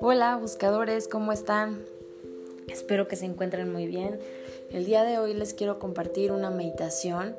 [0.00, 1.84] Hola buscadores, ¿cómo están?
[2.68, 4.18] Espero que se encuentren muy bien.
[4.70, 7.36] El día de hoy les quiero compartir una meditación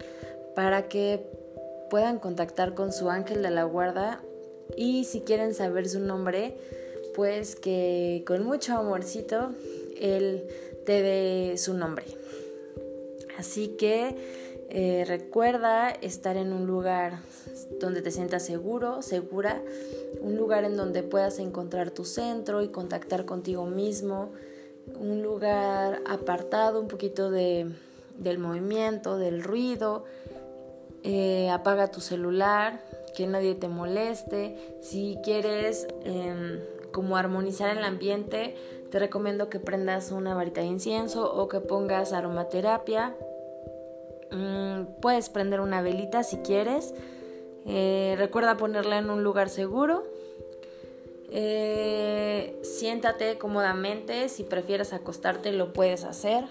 [0.56, 1.28] para que
[1.90, 4.24] puedan contactar con su ángel de la guarda
[4.76, 6.58] y si quieren saber su nombre,
[7.14, 9.52] pues que con mucho amorcito
[10.00, 10.48] él
[10.86, 12.06] te dé su nombre.
[13.38, 14.16] Así que
[14.78, 17.20] eh, recuerda estar en un lugar
[17.80, 19.62] donde te sientas seguro, segura,
[20.20, 24.34] un lugar en donde puedas encontrar tu centro y contactar contigo mismo,
[25.00, 27.72] un lugar apartado un poquito de,
[28.18, 30.04] del movimiento, del ruido,
[31.04, 32.84] eh, apaga tu celular,
[33.16, 36.60] que nadie te moleste, si quieres em,
[36.92, 38.58] como armonizar el ambiente,
[38.92, 43.16] te recomiendo que prendas una varita de incienso o que pongas aromaterapia.
[44.36, 46.94] Mm, puedes prender una velita si quieres.
[47.66, 50.04] Eh, recuerda ponerla en un lugar seguro.
[51.32, 54.30] Eh, siéntate cómodamente.
[54.30, 56.46] Si prefieres acostarte, lo puedes hacer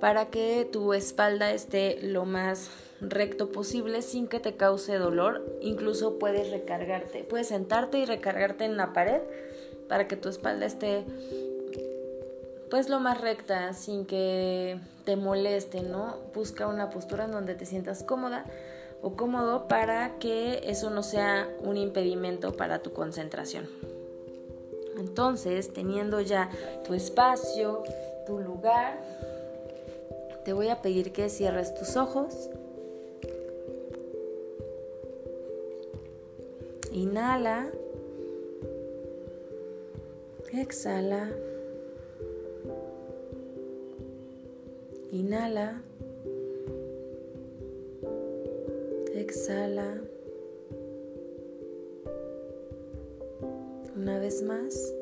[0.00, 5.44] para que tu espalda esté lo más recto posible sin que te cause dolor.
[5.60, 9.20] Incluso puedes recargarte, puedes sentarte y recargarte en la pared
[9.88, 11.04] para que tu espalda esté
[12.72, 16.16] pues lo más recta sin que te moleste, ¿no?
[16.34, 18.46] Busca una postura en donde te sientas cómoda
[19.02, 23.68] o cómodo para que eso no sea un impedimento para tu concentración.
[24.98, 26.48] Entonces, teniendo ya
[26.82, 27.82] tu espacio,
[28.26, 28.98] tu lugar,
[30.46, 32.48] te voy a pedir que cierres tus ojos.
[36.90, 37.66] Inhala.
[40.54, 41.28] Exhala.
[45.12, 45.82] Inhala.
[49.14, 50.00] Exhala.
[53.94, 54.94] Una vez más.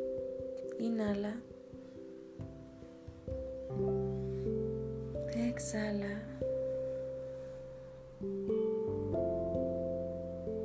[0.81, 1.41] Inhala.
[5.37, 6.25] Exhala.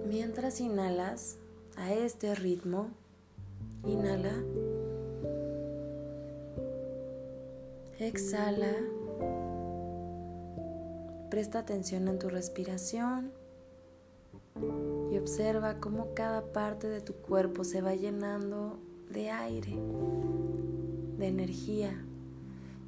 [0.07, 1.37] Mientras inhalas
[1.77, 2.89] a este ritmo,
[3.83, 4.43] inhala.
[7.99, 8.94] Exhala.
[11.29, 13.31] Presta atención en tu respiración
[15.11, 19.77] y observa cómo cada parte de tu cuerpo se va llenando de aire,
[21.17, 22.05] de energía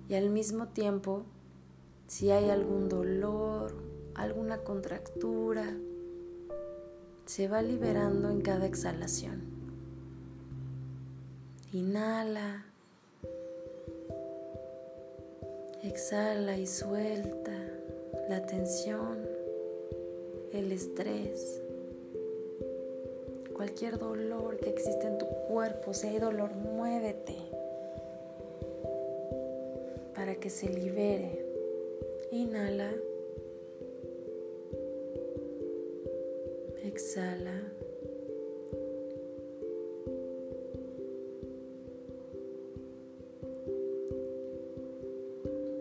[0.08, 1.24] y al mismo tiempo
[2.08, 3.76] si hay algún dolor,
[4.16, 5.76] alguna contractura,
[7.26, 9.42] se va liberando en cada exhalación.
[11.74, 12.64] Inhala.
[15.84, 17.67] Exhala y suelta
[18.30, 19.26] la tensión,
[20.52, 21.62] el estrés,
[23.54, 25.94] cualquier dolor que existe en tu cuerpo.
[25.94, 27.36] Si hay dolor, muévete
[30.14, 31.46] para que se libere.
[32.32, 32.92] Inhala.
[36.84, 37.72] Exhala.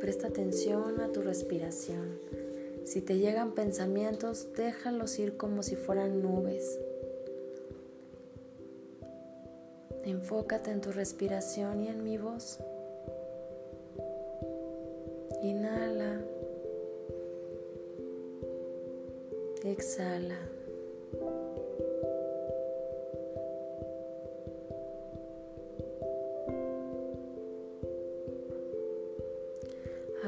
[0.00, 2.20] Presta atención a tu respiración.
[2.86, 6.78] Si te llegan pensamientos, déjalos ir como si fueran nubes.
[10.04, 12.60] Enfócate en tu respiración y en mi voz.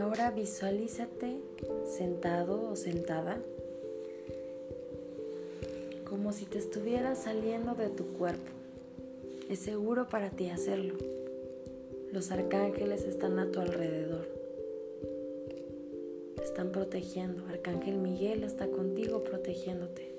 [0.08, 1.36] Ahora visualízate
[1.84, 3.42] sentado o sentada
[6.08, 8.50] como si te estuvieras saliendo de tu cuerpo.
[9.50, 10.94] Es seguro para ti hacerlo.
[12.10, 14.26] Los arcángeles están a tu alrededor.
[16.36, 17.46] Te están protegiendo.
[17.46, 20.14] Arcángel Miguel está contigo protegiéndote.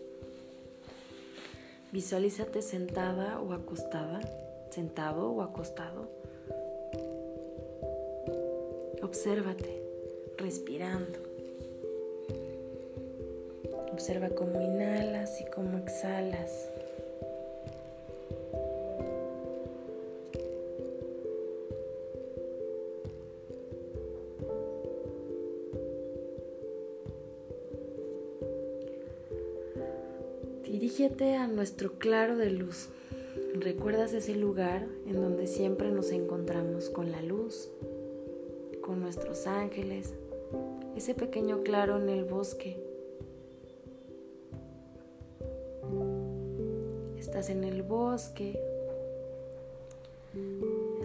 [1.92, 4.22] Visualízate sentada o acostada,
[4.70, 6.20] sentado o acostado
[9.02, 9.89] Obsérvate
[10.40, 11.20] respirando.
[13.92, 16.70] Observa cómo inhalas y cómo exhalas.
[30.64, 32.88] Dirígete a nuestro claro de luz.
[33.54, 37.70] ¿Recuerdas ese lugar en donde siempre nos encontramos con la luz,
[38.82, 40.14] con nuestros ángeles,
[40.96, 42.90] ese pequeño claro en el bosque.
[47.30, 48.60] estás en el bosque.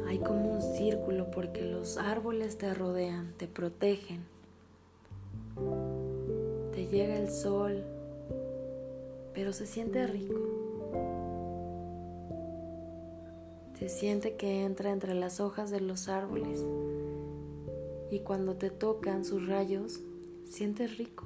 [0.06, 4.24] Hay como un círculo porque los árboles te rodean, te protegen.
[6.72, 7.84] Te llega el sol,
[9.34, 10.40] pero se siente rico.
[13.78, 16.64] Se siente que entra entre las hojas de los árboles
[18.14, 19.98] y cuando te tocan sus rayos,
[20.48, 21.24] sientes rico,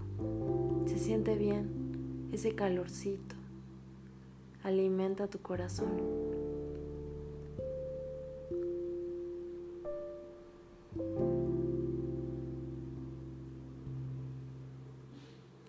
[0.87, 3.35] se siente bien, ese calorcito
[4.65, 5.89] alimenta tu corazón.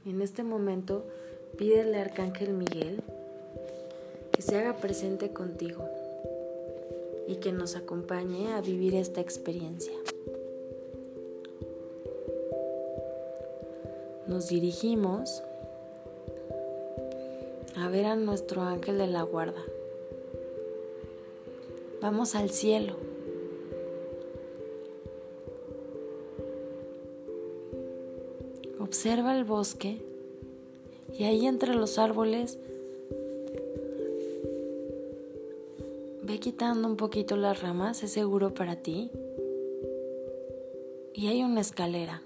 [0.05, 1.05] En este momento,
[1.57, 3.03] pídele al Arcángel Miguel
[4.31, 5.83] que se haga presente contigo
[7.27, 9.91] y que nos acompañe a vivir esta experiencia.
[14.29, 15.41] Nos dirigimos
[17.75, 19.63] a ver a nuestro ángel de la guarda.
[21.99, 22.93] Vamos al cielo.
[28.79, 29.97] Observa el bosque
[31.17, 32.59] y ahí entre los árboles
[36.21, 39.09] ve quitando un poquito las ramas, es seguro para ti.
[41.15, 42.21] Y hay una escalera.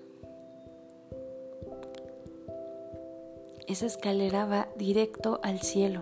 [3.73, 6.01] Esa escalera va directo al cielo.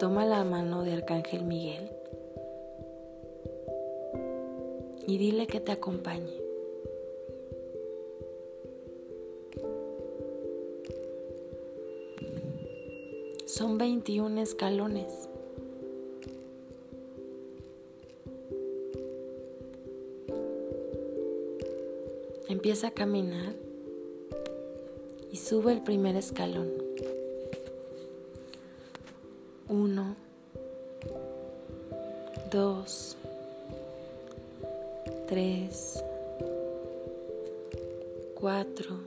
[0.00, 1.88] Toma la mano de Arcángel Miguel
[5.06, 6.34] y dile que te acompañe.
[13.46, 15.28] Son 21 escalones.
[22.58, 23.54] Empieza a caminar
[25.30, 26.72] y sube el primer escalón.
[29.68, 30.16] Uno,
[32.50, 33.16] dos,
[35.28, 36.02] tres,
[38.34, 38.98] cuatro,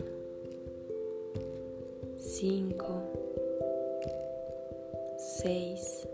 [2.18, 3.04] cinco,
[5.18, 6.08] seis,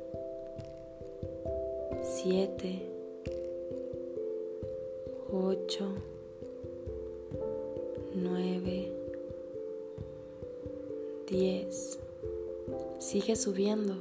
[2.01, 2.81] siete,
[5.31, 5.93] ocho,
[12.99, 13.95] sigue subiendo,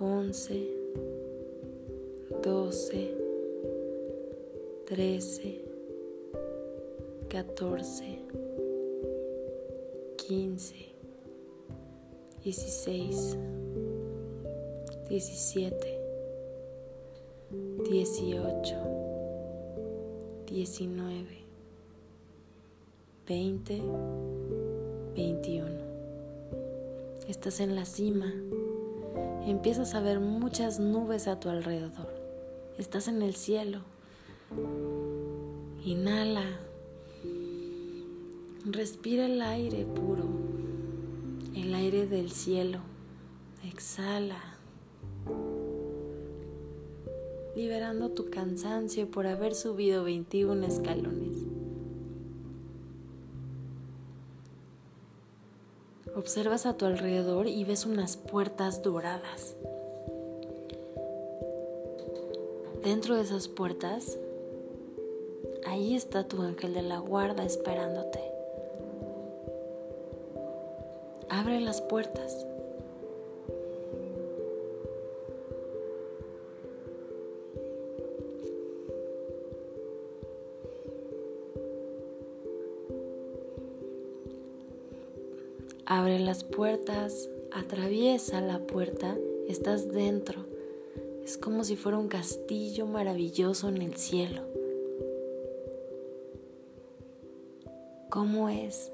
[0.00, 0.68] 11,
[2.42, 3.16] 12,
[4.86, 5.64] 13,
[7.28, 8.18] 14,
[10.16, 10.94] 15,
[12.42, 13.36] 16,
[15.08, 15.98] 17,
[17.84, 18.76] 18,
[20.46, 21.42] 19,
[23.26, 23.82] 20,
[25.14, 25.81] 21.
[27.28, 28.32] Estás en la cima.
[29.46, 32.08] Empiezas a ver muchas nubes a tu alrededor.
[32.78, 33.80] Estás en el cielo.
[35.84, 36.44] Inhala.
[38.64, 40.24] Respira el aire puro,
[41.54, 42.80] el aire del cielo.
[43.64, 44.42] Exhala.
[47.54, 51.51] Liberando tu cansancio por haber subido 21 escalones.
[56.22, 59.56] Observas a tu alrededor y ves unas puertas doradas.
[62.84, 64.20] Dentro de esas puertas,
[65.66, 68.20] ahí está tu ángel de la guarda esperándote.
[71.28, 72.46] Abre las puertas.
[85.94, 89.14] Abre las puertas, atraviesa la puerta,
[89.46, 90.46] estás dentro.
[91.22, 94.40] Es como si fuera un castillo maravilloso en el cielo.
[98.08, 98.90] ¿Cómo es?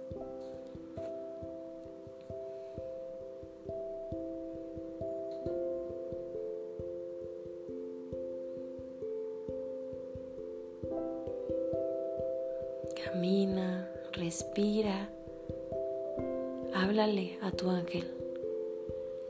[17.08, 18.04] A tu ángel.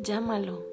[0.00, 0.64] Llámalo.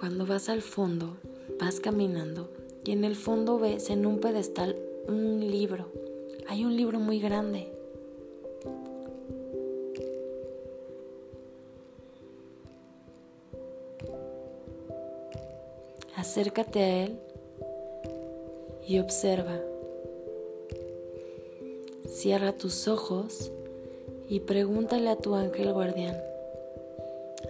[0.00, 1.16] Cuando vas al fondo,
[1.60, 2.48] vas caminando
[2.84, 4.74] y en el fondo ves en un pedestal
[5.06, 5.86] un libro.
[6.48, 7.68] Hay un libro muy grande.
[16.16, 17.31] Acércate a él
[18.86, 19.60] y observa.
[22.06, 23.50] Cierra tus ojos
[24.28, 26.16] y pregúntale a tu ángel guardián.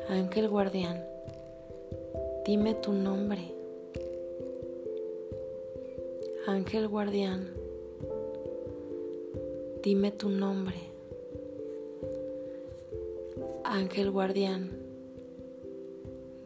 [0.08, 1.04] Ángel guardián,
[2.44, 3.54] dime tu nombre.
[6.46, 7.48] Ángel guardián,
[9.82, 10.76] dime tu nombre.
[13.64, 14.70] Ángel guardián,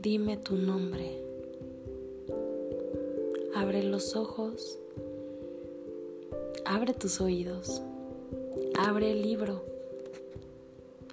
[0.00, 1.25] dime tu nombre.
[3.58, 4.78] Abre los ojos,
[6.66, 7.80] abre tus oídos,
[8.78, 9.64] abre el libro.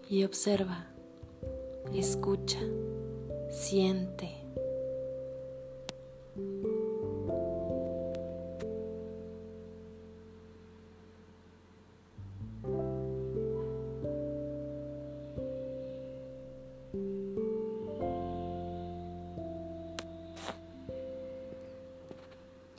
[0.09, 0.87] Y observa,
[1.93, 2.59] escucha,
[3.49, 4.42] siente.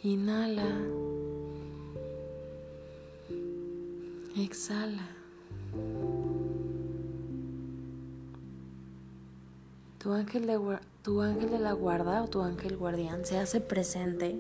[0.05, 0.69] Inhala.
[4.37, 5.09] Exhala.
[9.97, 14.39] Tu ángel, de, tu ángel de la guarda o tu ángel guardián se hace presente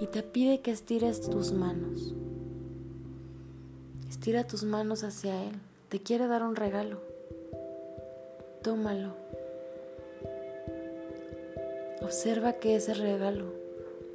[0.00, 2.12] y te pide que estires tus manos.
[4.10, 5.54] Estira tus manos hacia Él.
[5.88, 6.98] Te quiere dar un regalo.
[8.64, 9.14] Tómalo.
[12.02, 13.57] Observa que ese regalo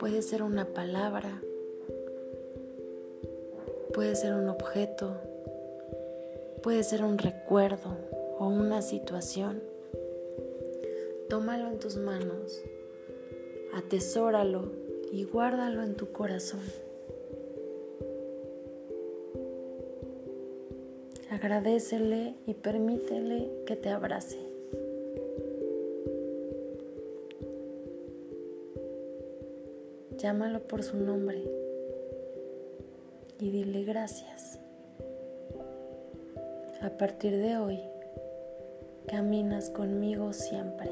[0.03, 1.41] Puede ser una palabra,
[3.93, 5.15] puede ser un objeto,
[6.62, 7.95] puede ser un recuerdo
[8.38, 9.63] o una situación.
[11.29, 12.62] Tómalo en tus manos,
[13.75, 14.74] atesóralo
[15.10, 16.60] y guárdalo en tu corazón.
[21.31, 24.52] Agradecele y permítele que te abrace.
[30.24, 31.44] Llámalo por su nombre
[33.42, 34.58] y dile gracias.
[36.82, 37.82] A partir de hoy,
[39.06, 40.89] caminas conmigo siempre.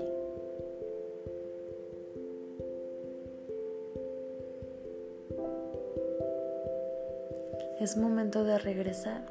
[7.79, 9.21] Es momento de regresar,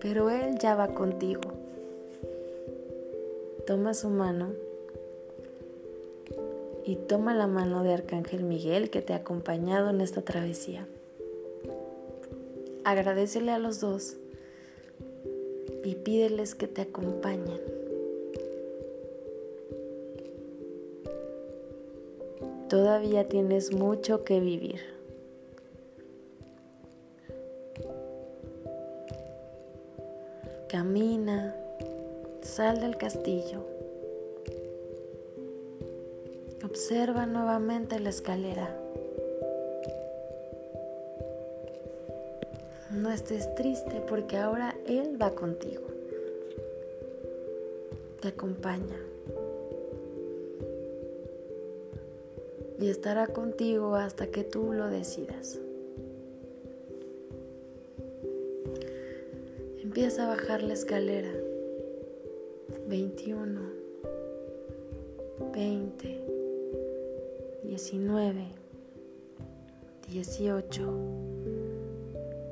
[0.00, 1.42] pero Él ya va contigo.
[3.68, 4.48] Toma su mano
[6.84, 10.86] y toma la mano de Arcángel Miguel que te ha acompañado en esta travesía.
[12.84, 14.16] Agradecele a los dos
[15.82, 17.60] y pídeles que te acompañen.
[22.68, 24.80] Todavía tienes mucho que vivir.
[30.68, 31.54] Camina,
[32.42, 33.73] sal del castillo.
[36.64, 38.74] Observa nuevamente la escalera.
[42.90, 45.82] No estés triste porque ahora Él va contigo.
[48.22, 48.96] Te acompaña.
[52.80, 55.58] Y estará contigo hasta que tú lo decidas.
[59.82, 61.30] Empieza a bajar la escalera.
[62.88, 63.60] 21,
[65.52, 66.23] 20.
[67.76, 68.54] 19,
[70.08, 70.62] 18,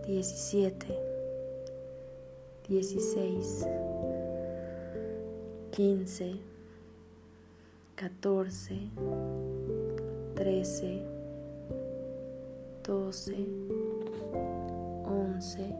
[0.04, 0.86] 17,
[2.68, 3.66] 16,
[5.70, 6.40] 15,
[7.96, 8.90] 14,
[10.34, 11.06] 13,
[12.82, 13.46] 12,
[15.06, 15.74] 11,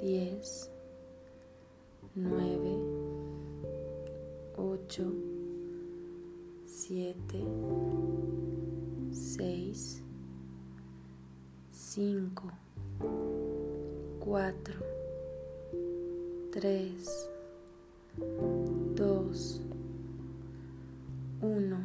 [0.00, 0.70] 10,
[2.16, 2.78] 9,
[4.56, 5.27] 8,
[6.88, 7.44] 7,
[9.12, 10.02] 6,
[11.70, 12.42] 5,
[14.20, 14.74] 4,
[16.50, 17.30] 3,
[18.94, 19.60] 2,
[21.42, 21.76] 1.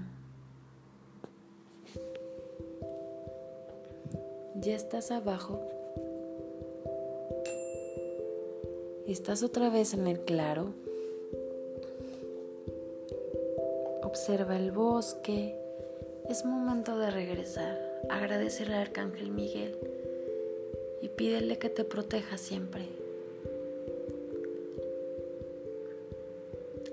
[4.62, 5.60] Ya estás abajo.
[9.06, 10.83] Estás otra vez en el claro.
[14.14, 15.56] Observa el bosque.
[16.30, 17.76] Es momento de regresar.
[18.12, 19.76] Agradecerle al Arcángel Miguel
[21.02, 22.84] y pídele que te proteja siempre.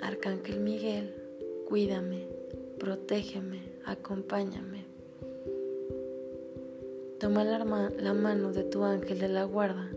[0.01, 1.15] Arcángel Miguel,
[1.69, 2.27] cuídame,
[2.79, 4.87] protégeme, acompáñame.
[7.19, 7.59] Toma la,
[7.99, 9.91] la mano de tu ángel de la guarda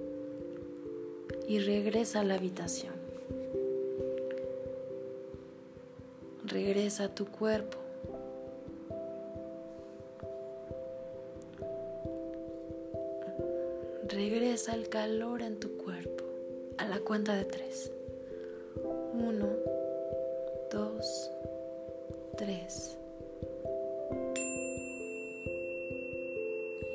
[1.48, 2.93] y regresa a la habitación.
[6.54, 7.80] regresa a tu cuerpo.
[14.08, 16.24] Regresa el calor en tu cuerpo
[16.78, 17.92] a la cuenta de tres.
[19.14, 19.50] Uno,
[20.72, 21.32] dos,
[22.38, 22.98] tres.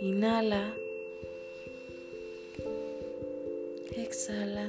[0.01, 0.73] Inhala.
[3.97, 4.69] Exhala.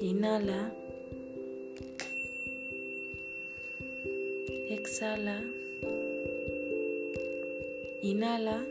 [0.00, 0.72] Inhala.
[4.90, 5.44] Exhala.
[8.02, 8.64] Inhala.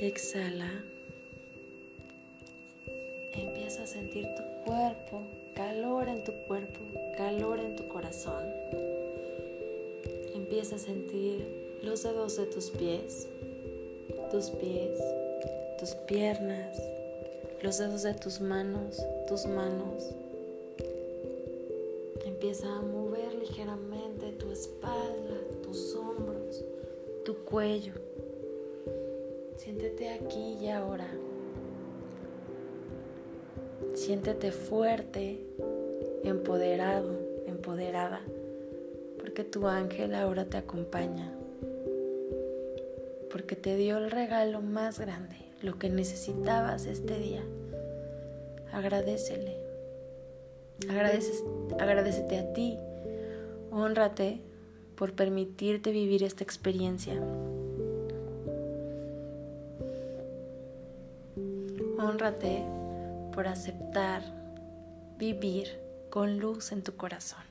[0.00, 0.82] Exhala.
[3.34, 5.20] Empieza a sentir tu cuerpo,
[5.54, 6.80] calor en tu cuerpo,
[7.18, 8.46] calor en tu corazón.
[10.34, 11.44] Empieza a sentir
[11.82, 13.28] los dedos de tus pies,
[14.30, 14.98] tus pies,
[15.78, 16.82] tus piernas,
[17.60, 20.14] los dedos de tus manos, tus manos.
[22.38, 26.64] Empieza a mover ligeramente tu espalda, tus hombros,
[27.24, 27.94] tu cuello.
[29.56, 31.08] Siéntete aquí y ahora.
[33.94, 35.44] Siéntete fuerte,
[36.22, 37.10] empoderado,
[37.48, 38.20] empoderada,
[39.18, 41.36] porque tu ángel ahora te acompaña,
[43.32, 47.42] porque te dio el regalo más grande, lo que necesitabas este día.
[48.70, 49.67] Agradecele.
[50.86, 51.42] Agradeces,
[51.80, 52.78] agradecete a ti.
[53.72, 54.40] Honrate
[54.94, 57.14] por permitirte vivir esta experiencia.
[61.98, 62.64] Honrate
[63.34, 64.22] por aceptar
[65.18, 65.68] vivir
[66.10, 67.42] con luz en tu corazón.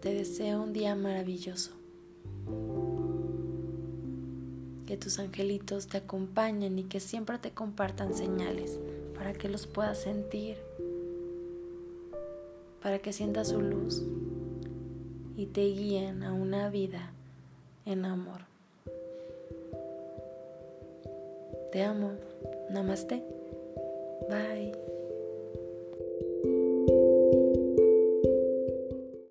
[0.00, 1.72] Te deseo un día maravilloso.
[4.86, 8.78] Que tus angelitos te acompañen y que siempre te compartan señales
[9.20, 10.56] para que los puedas sentir,
[12.82, 14.02] para que sientas su luz
[15.36, 17.12] y te guíen a una vida
[17.84, 18.40] en amor.
[21.70, 22.12] Te amo.
[22.70, 23.22] Namaste.
[24.30, 24.89] Bye.